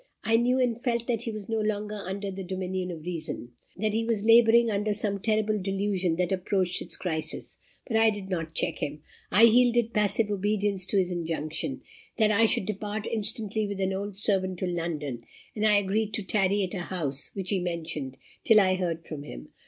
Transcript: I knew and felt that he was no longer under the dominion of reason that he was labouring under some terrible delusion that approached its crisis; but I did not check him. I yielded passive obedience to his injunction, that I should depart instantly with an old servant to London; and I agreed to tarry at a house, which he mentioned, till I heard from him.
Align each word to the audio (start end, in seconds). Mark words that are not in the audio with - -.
I 0.23 0.35
knew 0.35 0.59
and 0.59 0.81
felt 0.81 1.05
that 1.05 1.21
he 1.21 1.31
was 1.31 1.47
no 1.47 1.59
longer 1.59 1.93
under 2.07 2.31
the 2.31 2.41
dominion 2.43 2.89
of 2.89 3.05
reason 3.05 3.51
that 3.77 3.93
he 3.93 4.03
was 4.03 4.25
labouring 4.25 4.71
under 4.71 4.95
some 4.95 5.19
terrible 5.19 5.59
delusion 5.61 6.15
that 6.15 6.31
approached 6.31 6.81
its 6.81 6.97
crisis; 6.97 7.57
but 7.85 7.95
I 7.95 8.09
did 8.09 8.27
not 8.27 8.55
check 8.55 8.79
him. 8.79 9.03
I 9.29 9.43
yielded 9.43 9.93
passive 9.93 10.31
obedience 10.31 10.87
to 10.87 10.97
his 10.97 11.11
injunction, 11.11 11.83
that 12.17 12.31
I 12.31 12.47
should 12.47 12.65
depart 12.65 13.05
instantly 13.05 13.67
with 13.67 13.79
an 13.79 13.93
old 13.93 14.17
servant 14.17 14.57
to 14.57 14.65
London; 14.65 15.23
and 15.55 15.67
I 15.67 15.77
agreed 15.77 16.15
to 16.15 16.23
tarry 16.23 16.63
at 16.63 16.73
a 16.73 16.79
house, 16.85 17.29
which 17.35 17.51
he 17.51 17.59
mentioned, 17.59 18.17
till 18.43 18.59
I 18.59 18.77
heard 18.77 19.05
from 19.05 19.21
him. 19.21 19.49